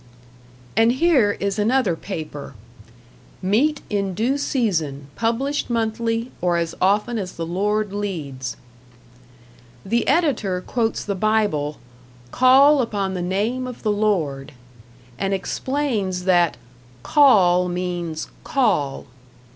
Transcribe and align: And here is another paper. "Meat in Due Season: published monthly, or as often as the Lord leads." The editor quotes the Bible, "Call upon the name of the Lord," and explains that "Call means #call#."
And 0.75 0.93
here 0.93 1.33
is 1.33 1.59
another 1.59 1.95
paper. 1.95 2.55
"Meat 3.39 3.81
in 3.87 4.15
Due 4.15 4.35
Season: 4.39 5.05
published 5.15 5.69
monthly, 5.69 6.31
or 6.41 6.57
as 6.57 6.73
often 6.81 7.19
as 7.19 7.33
the 7.33 7.45
Lord 7.45 7.93
leads." 7.93 8.57
The 9.85 10.07
editor 10.07 10.59
quotes 10.59 11.05
the 11.05 11.13
Bible, 11.13 11.77
"Call 12.31 12.81
upon 12.81 13.13
the 13.13 13.21
name 13.21 13.67
of 13.67 13.83
the 13.83 13.91
Lord," 13.91 14.53
and 15.19 15.35
explains 15.35 16.23
that 16.25 16.57
"Call 17.03 17.69
means 17.69 18.27
#call#." 18.43 19.05